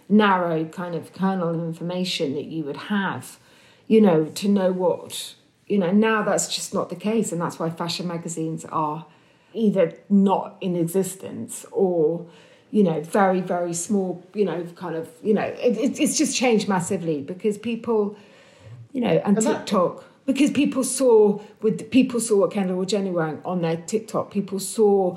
[0.08, 3.38] narrow kind of kernel of information that you would have,
[3.88, 5.34] you know, to know what,
[5.66, 7.32] you know, now that's just not the case.
[7.32, 9.06] And that's why fashion magazines are
[9.54, 12.26] either not in existence or,
[12.70, 16.36] you know, very, very small, you know, kind of, you know, it, it, it's just
[16.36, 18.14] changed massively because people,
[18.92, 20.04] you know, and, And that- TikTok.
[20.26, 24.30] because people saw with people saw what Kendall or Jenny wearing on their TikTok.
[24.30, 25.16] People saw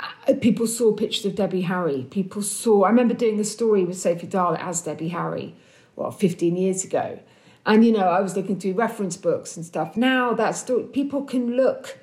[0.00, 2.06] uh, people saw pictures of Debbie Harry.
[2.10, 2.82] People saw.
[2.84, 5.54] I remember doing a story with Sophie Dahl as Debbie Harry,
[5.96, 7.18] well, fifteen years ago,
[7.66, 9.96] and you know I was looking through reference books and stuff.
[9.96, 11.98] Now that story, people can look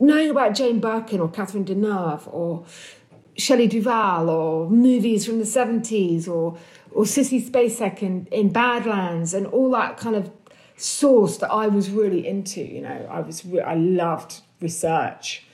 [0.00, 2.64] knowing about Jane Birkin or Catherine Deneuve or
[3.36, 6.58] Shelley Duvall or movies from the 70s or
[6.92, 10.30] or Sissy Spacek in, in Badlands and all that kind of
[10.76, 12.62] source that I was really into.
[12.62, 15.44] You know, I was re- I loved research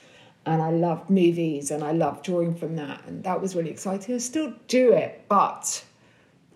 [0.45, 4.15] and I loved movies and I loved drawing from that and that was really exciting.
[4.15, 5.83] I still do it, but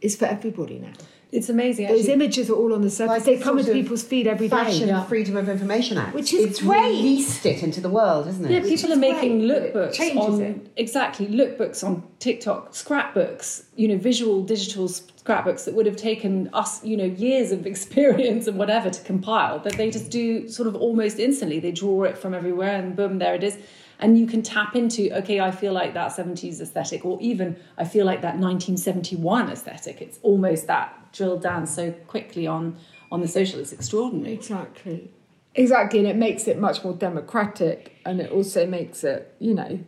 [0.02, 0.94] it's for everybody now.
[1.30, 1.88] It's amazing.
[1.88, 2.14] Those Actually.
[2.14, 3.10] images are all on the surface.
[3.10, 4.56] Like they the come into people's feed every day.
[4.56, 6.16] Fashion Freedom of Information Act.
[6.16, 6.88] Which is it's great.
[6.88, 8.52] released it into the world, isn't it?
[8.52, 10.72] Yeah, people are making great, lookbooks changes on it.
[10.78, 16.84] exactly lookbooks on TikTok, scrapbooks, you know, visual digital scrapbooks that would have taken us,
[16.86, 19.60] you know, years of experience and whatever to compile.
[19.60, 21.60] That they just do sort of almost instantly.
[21.60, 23.58] They draw it from everywhere, and boom, there it is.
[24.00, 27.84] And you can tap into, okay, I feel like that 70s aesthetic, or even I
[27.84, 30.02] feel like that 1971 aesthetic.
[30.02, 32.78] It's almost that drilled down so quickly on
[33.12, 33.60] on the social.
[33.60, 34.34] It's extraordinary.
[34.34, 35.12] Exactly.
[35.56, 39.80] Exactly, and it makes it much more democratic and it also makes it, you know,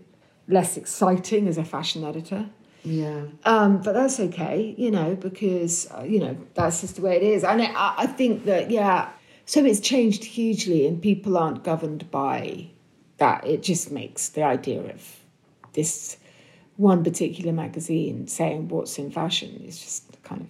[0.47, 2.49] less exciting as a fashion editor.
[2.83, 3.25] Yeah.
[3.45, 7.23] Um, but that's okay, you know, because, uh, you know, that's just the way it
[7.23, 7.43] is.
[7.43, 9.09] And I, I think that, yeah,
[9.45, 12.67] so it's changed hugely and people aren't governed by
[13.17, 13.45] that.
[13.45, 15.19] It just makes the idea of
[15.73, 16.17] this
[16.77, 20.47] one particular magazine saying what's in fashion is just kind of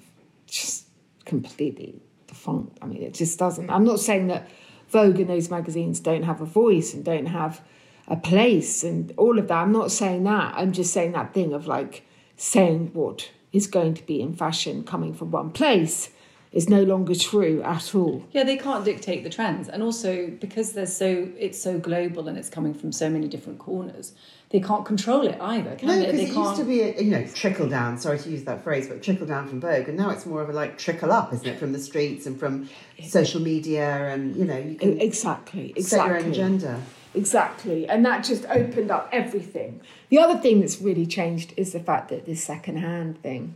[0.49, 0.87] just
[1.25, 2.77] completely defunct.
[2.81, 3.69] I mean, it just doesn't.
[3.69, 4.47] I'm not saying that
[4.89, 7.61] Vogue and those magazines don't have a voice and don't have
[8.07, 9.57] a place and all of that.
[9.57, 10.53] I'm not saying that.
[10.55, 14.83] I'm just saying that thing of like saying what is going to be in fashion
[14.83, 16.09] coming from one place
[16.51, 18.25] is no longer true at all.
[18.31, 22.37] Yeah, they can't dictate the trends, and also because they're so it's so global and
[22.37, 24.13] it's coming from so many different corners,
[24.51, 26.05] they can't control it either, can No, they?
[26.05, 26.37] because it can't.
[26.37, 27.99] used to be, a, you know, trickle down.
[27.99, 30.49] Sorry to use that phrase, but trickle down from Vogue, and now it's more of
[30.49, 31.59] a like trickle up, isn't it?
[31.59, 32.67] From the streets and from
[33.07, 35.73] social media, and you know, you can Exactly.
[35.81, 36.31] set your own Exactly.
[36.31, 36.81] agenda.
[37.15, 37.87] Exactly.
[37.87, 39.81] And that just opened up everything.
[40.09, 43.55] The other thing that's really changed is the fact that this second-hand thing,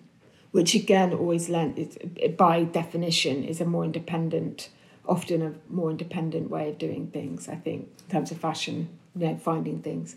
[0.52, 4.70] which again always lent, by definition, is a more independent,
[5.08, 9.28] often a more independent way of doing things, I think, in terms of fashion, you
[9.28, 10.16] know, finding things.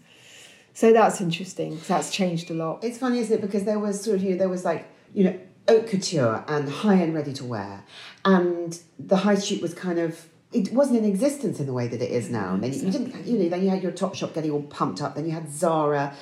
[0.77, 1.81] So that's interesting.
[1.89, 2.85] That's changed a lot.
[2.85, 3.41] It's funny, isn't it?
[3.41, 6.69] Because there was sort of, you know, there was like, you know, haute couture and
[6.69, 7.83] high end ready to wear,
[8.27, 10.29] and the high street was kind of.
[10.53, 12.53] It wasn't in existence in the way that it is now.
[12.53, 15.01] And then you didn't, you know, then you had your top shop getting all pumped
[15.01, 15.15] up.
[15.15, 16.15] Then you had Zara,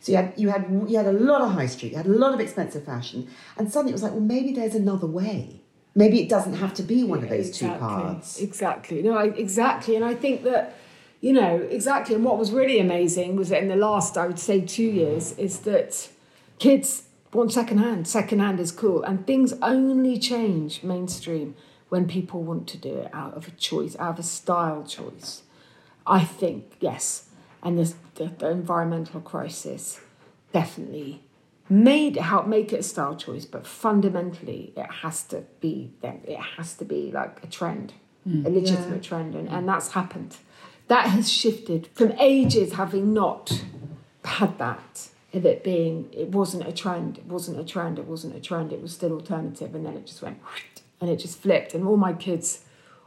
[0.00, 1.92] so you had you had you had a lot of high street.
[1.92, 4.74] You had a lot of expensive fashion, and suddenly it was like, well, maybe there's
[4.74, 5.62] another way.
[5.94, 8.38] Maybe it doesn't have to be one of those two paths.
[8.38, 9.00] Exactly.
[9.02, 9.96] No, I, exactly.
[9.96, 10.76] And I think that,
[11.24, 12.14] you know, exactly.
[12.14, 15.32] And what was really amazing was that in the last, I would say, two years,
[15.38, 16.10] is that
[16.58, 18.06] kids want secondhand.
[18.06, 19.02] Secondhand is cool.
[19.02, 21.54] And things only change mainstream
[21.88, 25.44] when people want to do it out of a choice, out of a style choice.
[26.06, 27.30] I think, yes.
[27.62, 30.02] And this, the, the environmental crisis
[30.52, 31.22] definitely
[31.70, 36.38] made help make it a style choice, but fundamentally it has to be then it
[36.58, 37.94] has to be like a trend,
[38.26, 38.54] a mm.
[38.54, 39.54] legitimate trend, and, mm.
[39.54, 40.36] and that's happened.
[40.88, 43.64] That has shifted from ages having not
[44.24, 48.36] had that of it being it wasn't a trend, it wasn't a trend, it wasn't
[48.36, 50.38] a trend, it was still alternative, and then it just went
[51.00, 52.60] and it just flipped, and all my kids,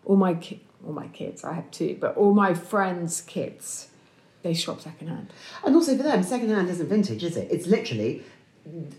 [0.05, 3.87] all my ki- all my kids, I have two, but all my friends' kids,
[4.43, 5.29] they shop secondhand.
[5.65, 7.47] And also for them, secondhand isn't vintage, is it?
[7.49, 8.23] It's literally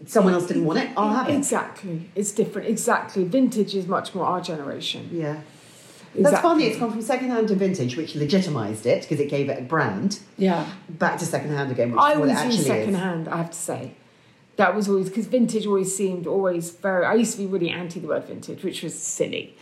[0.07, 0.91] someone else didn't want it.
[0.97, 1.37] I'll have it.
[1.37, 2.11] Exactly.
[2.15, 2.69] It's different.
[2.69, 3.25] Exactly.
[3.25, 5.11] Vintage is much more our generation.
[5.13, 5.41] Yeah.
[6.23, 6.65] That's funny.
[6.65, 10.21] It's gone from secondhand to vintage, which legitimised it because it gave it a brand,
[10.37, 10.69] yeah.
[10.89, 13.29] back to secondhand again, which I is what it always actually use second is.
[13.29, 13.93] I have to say.
[14.59, 17.07] That was always because vintage always seemed always very.
[17.07, 19.57] I used to be really anti the word vintage, which was silly.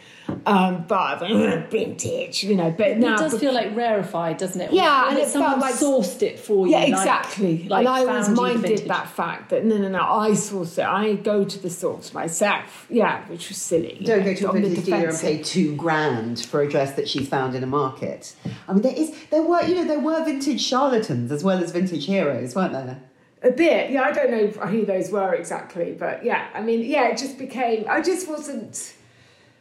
[0.46, 2.70] Um, but I was vintage, you know.
[2.76, 4.72] But now it does feel like rarefied, doesn't it?
[4.72, 6.72] Yeah, Or and that it felt someone like- sourced it for you.
[6.72, 7.68] Yeah, exactly.
[7.68, 8.88] Like, and I always found you the minded vintage.
[8.88, 10.86] that fact that no, no, no, I source it.
[10.86, 12.86] I go to the source myself.
[12.88, 14.00] Yeah, which was silly.
[14.02, 15.28] Don't go to a the vintage dealer and defensive.
[15.28, 18.34] pay two grand for a dress that she's found in a market.
[18.66, 21.70] I mean, there is there were you know there were vintage charlatans as well as
[21.70, 23.02] vintage heroes, weren't there?
[23.46, 24.02] A bit, yeah.
[24.02, 26.48] I don't know who those were exactly, but yeah.
[26.52, 27.08] I mean, yeah.
[27.08, 27.84] It just became.
[27.88, 28.94] I just wasn't.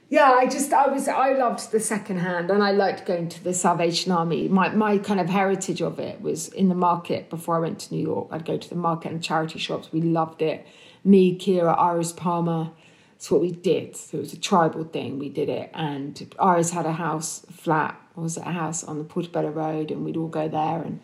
[0.09, 3.43] Yeah, I just I was I loved the second hand, and I liked going to
[3.43, 4.47] the Salvation Army.
[4.47, 7.93] My my kind of heritage of it was in the market before I went to
[7.93, 8.29] New York.
[8.31, 9.91] I'd go to the market and charity shops.
[9.91, 10.65] We loved it.
[11.03, 12.71] Me, Kira, Iris Palmer.
[13.13, 13.95] That's what we did.
[13.95, 15.19] So it was a tribal thing.
[15.19, 19.49] We did it, and Iris had a house, flat, was a house on the Portobello
[19.49, 21.01] Road, and we'd all go there and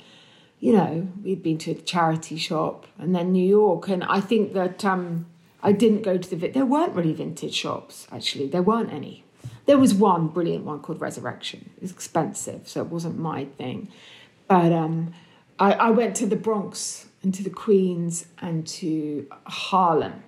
[0.62, 3.89] you know, we'd been to a charity shop and then New York.
[3.89, 5.26] And I think that um,
[5.62, 8.47] I didn't go to the, there weren't really vintage shops, actually.
[8.47, 9.26] There weren't any.
[9.65, 11.71] There was one brilliant one called Resurrection.
[11.78, 13.89] It was expensive, so it wasn't my thing.
[14.47, 15.13] But um,
[15.60, 20.24] I, I went to the Bronx and to the Queens and to Harlem.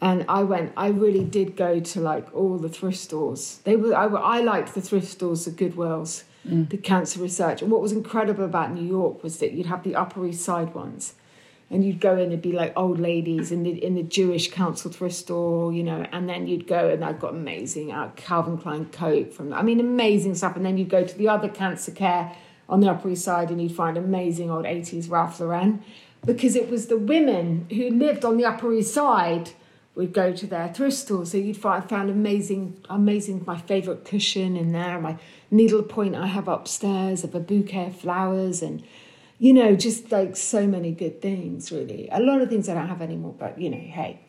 [0.00, 3.60] And I went, I really did go to like all the thrift stores.
[3.64, 6.68] They were, I, I liked the thrift stores, the Goodwills mm.
[6.68, 7.62] the cancer research.
[7.62, 10.74] And what was incredible about New York was that you'd have the Upper East Side
[10.74, 11.14] ones.
[11.70, 14.92] And you'd go in and be like old ladies in the in the Jewish council
[14.92, 18.84] thrift store, you know, and then you'd go and I've got amazing uh, Calvin Klein
[18.86, 20.56] coat from I mean amazing stuff.
[20.56, 22.36] And then you'd go to the other cancer care
[22.68, 25.82] on the Upper East Side and you'd find amazing old 80s Ralph Lauren
[26.24, 29.50] because it was the women who lived on the Upper East Side
[29.94, 31.24] would go to their thrift store.
[31.24, 33.44] So you'd find found amazing, amazing.
[33.46, 35.18] My favourite cushion in there, my
[35.50, 38.82] needlepoint I have upstairs of a bouquet of flowers, and
[39.38, 41.70] you know, just like so many good things.
[41.70, 44.20] Really, a lot of things I don't have anymore, but you know, hey.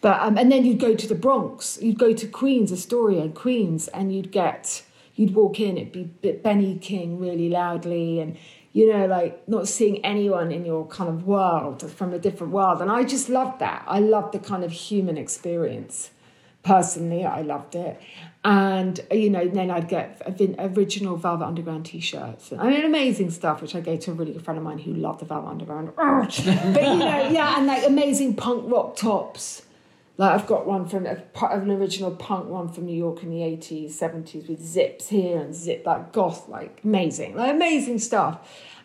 [0.00, 1.78] But um, and then you'd go to the Bronx.
[1.82, 4.82] You'd go to Queens, Astoria, Queens, and you'd get.
[5.16, 8.38] You'd walk in, it'd be Benny King really loudly, and
[8.78, 12.80] you know, like not seeing anyone in your kind of world from a different world.
[12.80, 13.82] And I just loved that.
[13.88, 16.12] I loved the kind of human experience.
[16.62, 18.00] Personally, I loved it.
[18.44, 20.22] And, you know, then I'd get
[20.60, 22.52] original Velvet Underground t shirts.
[22.56, 24.94] I mean, amazing stuff, which I gave to a really good friend of mine who
[24.94, 25.90] loved the Velvet Underground.
[25.96, 29.62] but, you know, yeah, and like amazing punk rock tops
[30.18, 33.36] like I've got one from a, an original punk one from New York in the
[33.36, 38.40] 80s, 70s with zips here and zip like goth, like amazing, like amazing stuff.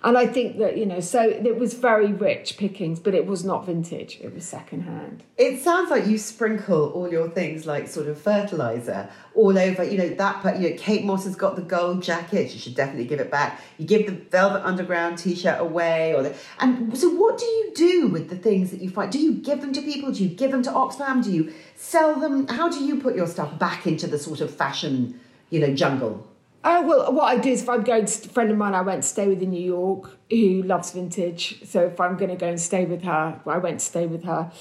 [0.06, 3.46] And I think that, you know, so it was very rich pickings, but it was
[3.46, 5.24] not vintage, it was secondhand.
[5.38, 9.82] It sounds like you sprinkle all your things like sort of fertilizer all over.
[9.82, 12.76] You know, that, but, you know, Kate Moss has got the gold jacket, you should
[12.76, 13.62] definitely give it back.
[13.78, 16.14] You give the Velvet Underground t shirt away.
[16.14, 19.10] or the, And so, what do you do with the things that you find?
[19.10, 20.12] Do you give them to people?
[20.12, 21.24] Do you give them to Oxfam?
[21.24, 22.48] Do you sell them?
[22.48, 25.18] How do you put your stuff back into the sort of fashion,
[25.50, 26.28] you know, jungle?
[26.66, 28.82] Oh well, what I do is if I'm going to a friend of mine I
[28.82, 31.62] went to stay with in New York who loves vintage.
[31.66, 34.24] So if I'm going to go and stay with her, I went to stay with
[34.24, 34.52] her.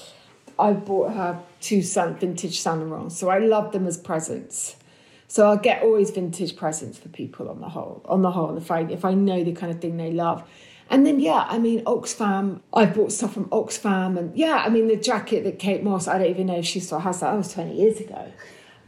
[0.59, 3.11] I bought her two vintage Saint Laurent.
[3.11, 4.75] So I love them as presents.
[5.27, 8.03] So I get always vintage presents for people on the whole.
[8.05, 10.43] On the whole, if I if I know the kind of thing they love.
[10.89, 12.59] And then yeah, I mean Oxfam.
[12.73, 16.07] I bought stuff from Oxfam, and yeah, I mean the jacket that Kate Moss.
[16.07, 17.31] I don't even know if she still has that.
[17.31, 18.31] That was twenty years ago.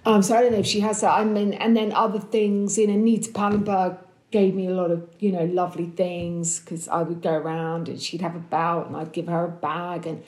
[0.05, 1.11] Um, so I don't know if she has that.
[1.11, 3.97] I mean, and then other things, you know, Anita Pallenberg
[4.29, 7.99] gave me a lot of, you know, lovely things because I would go around and
[7.99, 10.23] she'd have a bout and I'd give her a bag and,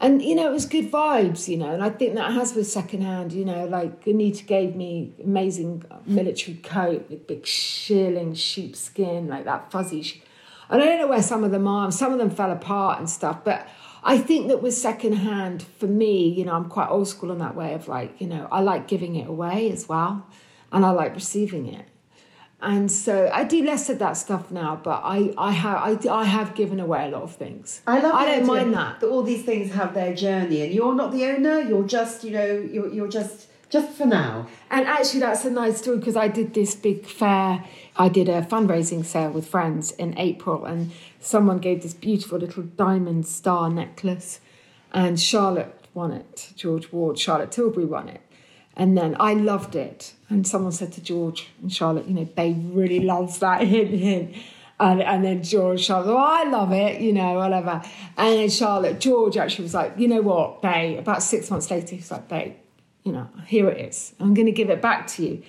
[0.00, 2.66] and you know, it was good vibes, you know, and I think that has with
[2.66, 9.44] secondhand, you know, like Anita gave me amazing military coat with big shearling sheepskin, like
[9.44, 10.22] that fuzzy.
[10.68, 11.90] And I don't know where some of them are.
[11.90, 13.66] Some of them fell apart and stuff, but
[14.06, 17.56] I think that with secondhand, for me, you know, I'm quite old school in that
[17.56, 20.24] way of like, you know, I like giving it away as well,
[20.70, 21.86] and I like receiving it.
[22.60, 26.24] And so I do less of that stuff now, but I, I have I, I
[26.24, 27.82] have given away a lot of things.
[27.86, 28.14] I love.
[28.14, 29.00] I don't mind that.
[29.00, 31.60] That all these things have their journey, and you're not the owner.
[31.60, 34.46] You're just, you know, you're you're just just for now.
[34.70, 37.64] And actually, that's a nice story because I did this big fair.
[37.96, 42.62] I did a fundraising sale with friends in April, and someone gave this beautiful little
[42.62, 44.40] diamond star necklace,
[44.92, 46.52] and Charlotte won it.
[46.56, 48.22] George Waud, Charlotte Tilbury won it.
[48.78, 50.12] And then I loved it.
[50.28, 54.36] And someone said to George and Charlotte, you know, Babe really loves that hint, hint.
[54.78, 57.82] And, and then George, Charlotte, oh, I love it, you know, whatever.
[58.18, 61.96] And then Charlotte, George actually was like, you know what, Babe, about six months later,
[61.96, 62.56] he's like, Babe,
[63.06, 64.12] you know, here it is.
[64.20, 65.42] I'm going to give it back to you.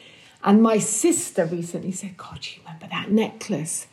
[0.43, 3.88] And my sister recently said, God, you remember that necklace?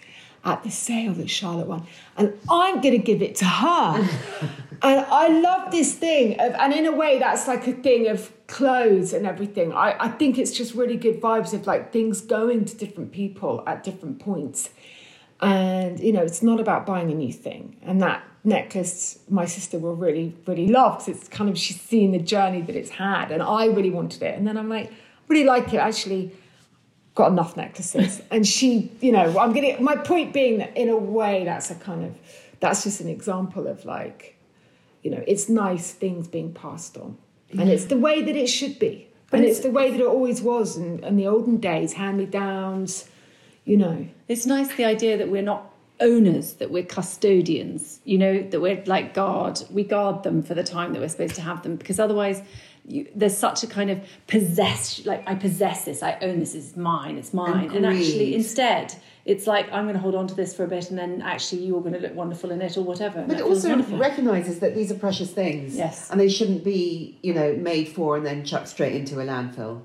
[0.44, 1.86] at the sale that Charlotte won,
[2.18, 3.96] and I'm going to give it to her.
[4.82, 8.30] and I love this thing, of, and in a way, that's like a thing of
[8.46, 9.72] clothes and everything.
[9.72, 13.64] I, I think it's just really good vibes of like things going to different people
[13.66, 14.68] at different points.
[15.40, 17.76] And, you know, it's not about buying a new thing.
[17.82, 22.12] And that necklace, my sister will really, really love because it's kind of, she's seen
[22.12, 23.32] the journey that it's had.
[23.32, 24.36] And I really wanted it.
[24.36, 24.92] And then I'm like,
[25.28, 26.32] really like it actually
[27.14, 28.22] got enough necklaces.
[28.30, 31.74] and she, you know, I'm getting my point being that in a way that's a
[31.74, 32.14] kind of
[32.60, 34.34] that's just an example of like
[35.04, 37.18] you know, it's nice things being passed on.
[37.56, 39.06] And it's the way that it should be.
[39.30, 42.26] and it's, the way that it always was in, in the olden days, hand me
[42.26, 43.08] downs,
[43.64, 44.08] you know.
[44.26, 48.82] It's nice the idea that we're not owners, that we're custodians, you know, that we're
[48.86, 49.60] like guard.
[49.70, 52.42] We guard them for the time that we're supposed to have them because otherwise
[52.86, 56.76] you, there's such a kind of possess, like I possess this, I own this, it's
[56.76, 57.70] mine, it's mine.
[57.74, 60.90] And, actually, instead, it's like I'm going to hold on to this for a bit
[60.90, 63.24] and then actually you're going to look wonderful in it or whatever.
[63.26, 63.98] But it also wonderful.
[63.98, 65.76] recognises that these are precious things.
[65.76, 66.10] Yes.
[66.10, 69.82] And they shouldn't be, you know, made for and then chucked straight into a landfill.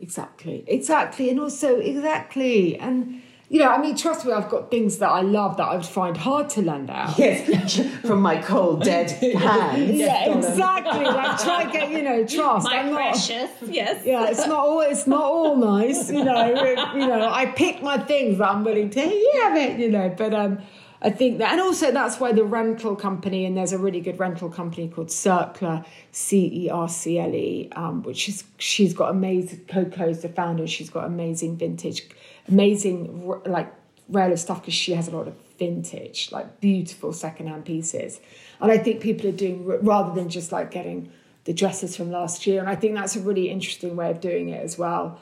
[0.00, 3.21] Exactly, exactly, and also exactly, and
[3.52, 5.84] you know, I mean, trust me, I've got things that I love that I would
[5.84, 7.18] find hard to lend out.
[7.18, 9.90] Yes, from my cold, dead hands.
[9.90, 11.04] Yeah, exactly.
[11.04, 12.64] Like try get you know trust.
[12.66, 14.06] My I'm not- precious, yes.
[14.12, 16.46] yeah, it's not all it's not all nice, you know.
[16.94, 20.08] you know, I pick my things that I'm willing to have it, you know.
[20.08, 20.58] But um,
[21.02, 24.18] I think that, and also that's why the rental company, and there's a really good
[24.18, 29.10] rental company called Cercle, C E R C L E, um, which is she's got
[29.10, 29.60] amazing.
[29.66, 30.66] Coco's the founder.
[30.66, 32.08] She's got amazing vintage,
[32.48, 33.72] amazing like
[34.08, 38.20] rare stuff because she has a lot of vintage, like beautiful secondhand pieces.
[38.60, 41.10] And I think people are doing rather than just like getting
[41.44, 42.60] the dresses from last year.
[42.60, 45.20] And I think that's a really interesting way of doing it as well.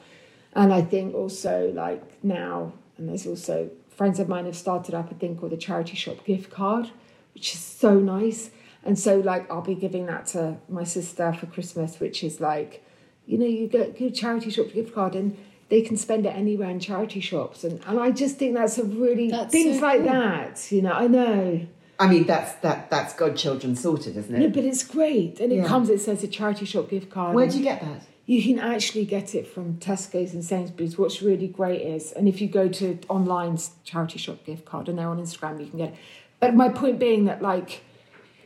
[0.53, 5.11] And I think also like now, and there's also friends of mine have started up
[5.11, 6.89] a thing called the charity shop gift card,
[7.33, 8.51] which is so nice.
[8.83, 12.83] And so like I'll be giving that to my sister for Christmas, which is like,
[13.25, 15.37] you know, you get charity shop gift card and
[15.71, 17.63] they can spend it anywhere in charity shops.
[17.63, 20.11] And, and I just think that's a really That's things so like cool.
[20.11, 21.65] that, you know, I know.
[21.99, 24.39] I mean, that's that that's godchildren sorted, isn't it?
[24.39, 24.53] No, it?
[24.53, 25.39] but it's great.
[25.39, 25.65] And it Yeah.
[25.67, 27.33] comes, it says a charity shop gift card.
[27.35, 28.01] Where do you get that?
[28.27, 30.97] you can actually get it from Tesco's and Sainsbury's.
[30.97, 34.97] What's really great is, and if you go to online charity shop gift card and
[34.97, 35.95] they're on Instagram, you can get it.
[36.39, 37.81] But my point being that, like,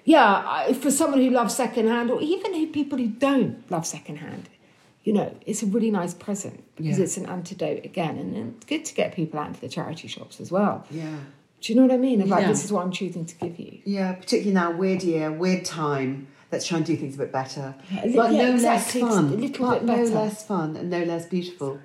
[0.06, 4.50] yeah, I- for someone who loves secondhand, or even who people who don't love secondhand,
[5.06, 7.04] you know, it's a really nice present because Yeah.
[7.06, 10.42] it's an antidote again, and it's good to get people out into the charity shops
[10.42, 10.84] as well.
[10.92, 11.16] Yeah.
[11.62, 12.22] Do you know what I mean?
[12.22, 12.50] Of like, Yeah.
[12.50, 13.78] this is what I'm choosing to give you.
[13.86, 16.28] Yeah, particularly now, weird year, weird time.
[16.52, 17.76] Let's try and do things a bit better.
[17.92, 19.26] Yeah, but no exactly, less fun.
[19.26, 21.80] a little bit no less fun and no less beautiful.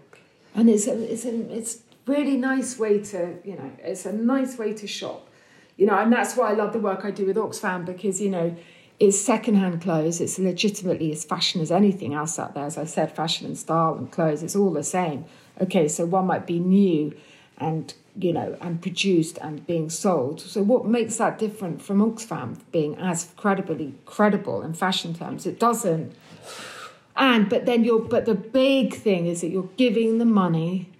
[0.54, 4.58] and it's a, it's a, it's really nice way to you know it's a nice
[4.58, 5.28] way to shop
[5.76, 8.30] you know and that's why I love the work I do with Oxfam because you
[8.30, 8.56] know
[9.00, 13.16] it's secondhand clothes it's legitimately as fashion as anything else out there as I said
[13.16, 15.24] fashion and style and clothes it's all the same
[15.60, 17.16] okay so one might be new
[17.58, 22.60] and you know and produced and being sold so what makes that different from Oxfam
[22.70, 26.14] being as credibly credible in fashion terms it doesn't
[27.16, 30.90] and but then you're but the big thing is that you're giving the money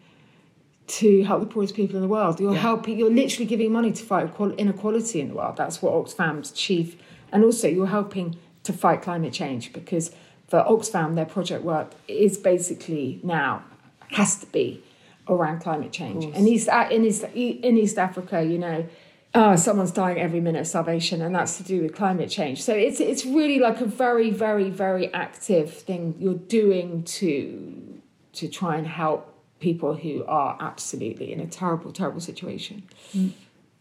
[0.91, 2.41] to help the poorest people in the world.
[2.41, 2.99] You're helping.
[2.99, 4.29] You're literally giving money to fight
[4.59, 5.57] inequality in the world.
[5.57, 6.97] That's what Oxfam's chief,
[7.33, 10.11] and also you're helping to fight climate change because
[10.49, 13.63] for Oxfam, their project work is basically now
[14.09, 14.83] has to be
[15.29, 16.25] around climate change.
[16.25, 18.87] And East in East in East Africa, you know.
[19.33, 22.61] Uh, someone's dying every minute of starvation, and that's to do with climate change.
[22.61, 28.01] So it's it's really like a very, very, very active thing you're doing to
[28.33, 32.83] to try and help people who are absolutely in a terrible, terrible situation.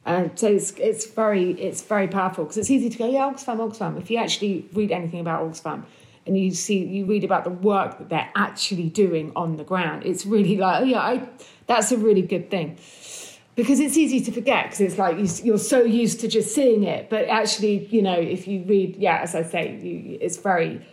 [0.09, 3.99] So it's it's very it's very powerful because it's easy to go yeah Oxfam Oxfam.
[3.99, 5.83] If you actually read anything about Oxfam
[6.25, 10.03] and you see you read about the work that they're actually doing on the ground,
[10.05, 11.29] it's really like oh yeah I
[11.67, 12.77] that's a really good thing
[13.55, 16.85] because it's easy to forget because it's like you, you're so used to just seeing
[16.85, 20.83] it, but actually you know if you read yeah as I say you, it's very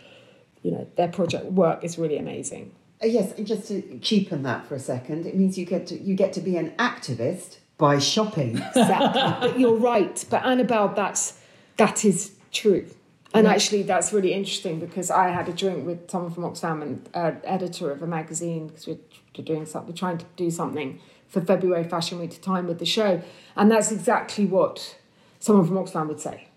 [0.61, 2.71] you know their project work is really amazing.
[3.01, 5.97] Uh, yes, and just to cheapen that for a second, it means you get to
[5.97, 8.57] you get to be an activist by shopping.
[8.57, 9.21] exactly.
[9.49, 10.25] but you're right.
[10.29, 11.39] But Annabel, that's
[11.77, 12.87] that is true.
[13.33, 17.09] And actually, that's really interesting because I had a drink with someone from Oxfam and
[17.13, 18.97] uh, editor of a magazine because we're
[19.43, 22.85] doing something, we're trying to do something for February Fashion Week to time with the
[22.85, 23.21] show,
[23.55, 24.97] and that's exactly what
[25.39, 26.47] someone from Oxfam would say.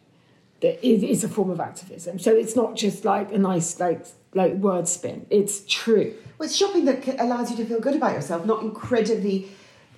[0.60, 2.18] That it is a form of activism.
[2.18, 5.26] So it's not just like a nice like like word spin.
[5.28, 6.14] It's true.
[6.38, 9.50] Well, it's shopping that allows you to feel good about yourself, not incredibly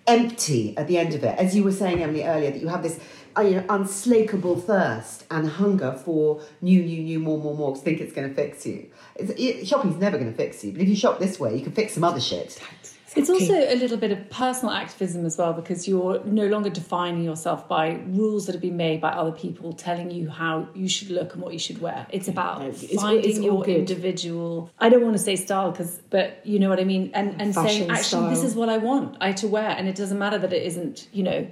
[0.07, 1.39] empty at the end of it.
[1.39, 3.01] As you were saying, Emily, earlier, that you have this
[3.37, 8.01] uh, you know, unslakable thirst and hunger for new, new, new, more, more, more, think
[8.01, 8.91] it's going to fix you.
[9.17, 11.73] It, shopping's never going to fix you, but if you shop this way, you can
[11.73, 12.61] fix some other shit.
[13.15, 17.23] It's also a little bit of personal activism as well because you're no longer defining
[17.25, 21.11] yourself by rules that have been made by other people telling you how you should
[21.11, 22.07] look and what you should wear.
[22.11, 23.77] It's about It's- it's finding all your good.
[23.77, 24.71] individual.
[24.79, 27.55] I don't want to say style because, but you know what I mean, and and
[27.55, 30.39] saying Fashion actually this is what I want I to wear, and it doesn't matter
[30.39, 31.47] that it isn't you know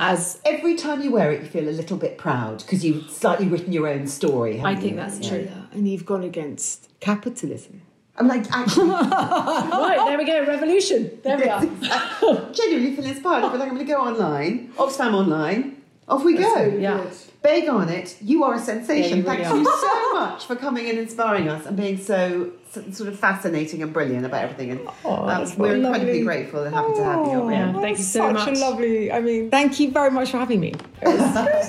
[0.00, 3.46] as Every time you wear it, you feel a little bit proud because you've slightly
[3.48, 4.60] written your own story.
[4.62, 4.96] I think you?
[4.96, 5.28] that's Yeah.
[5.30, 5.48] true.
[5.72, 7.80] And you've gone against capitalism.
[8.18, 11.60] I'm like, actually, right there we go revolution there we are.
[12.52, 13.44] genuinely feel inspired.
[13.44, 15.82] I feel like I'm going to go online, Oxfam online.
[16.08, 16.64] Off we go.
[16.78, 17.04] Yeah.
[17.42, 19.18] Bay Garnett, you are a sensation.
[19.24, 22.52] Yeah, you really Thank you so much for coming and inspiring us and being so,
[22.70, 24.70] so sort of fascinating and brilliant about everything.
[24.72, 27.32] And um, we're incredibly grateful and happy to have you.
[27.32, 28.56] Oh, Yeah, thank you so such much.
[28.56, 29.12] a lovely.
[29.12, 30.74] I mean, thank you very much for having me.
[31.02, 31.62] Bye,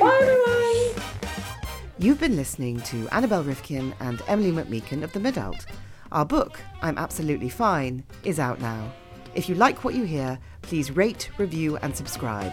[0.00, 0.91] everyone.
[2.02, 5.66] You've been listening to Annabel Rivkin and Emily McMeekan of The Midult.
[6.10, 8.92] Our book, I'm Absolutely Fine, is out now.
[9.36, 12.52] If you like what you hear, please rate, review, and subscribe.